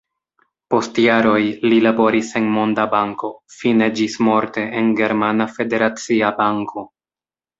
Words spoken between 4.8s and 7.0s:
en Germana Federacia Banko.